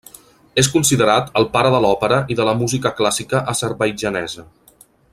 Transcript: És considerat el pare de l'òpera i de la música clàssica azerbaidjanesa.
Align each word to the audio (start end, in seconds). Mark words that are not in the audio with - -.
És 0.61 0.69
considerat 0.75 1.29
el 1.41 1.45
pare 1.57 1.73
de 1.75 1.81
l'òpera 1.85 2.19
i 2.35 2.39
de 2.41 2.49
la 2.51 2.57
música 2.65 2.95
clàssica 3.01 3.43
azerbaidjanesa. 3.55 4.49